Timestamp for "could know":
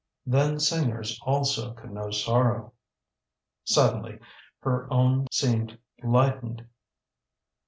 1.75-2.09